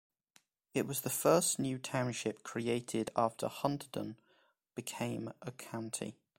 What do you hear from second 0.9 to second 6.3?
the first new township created after Hunterdon became a county.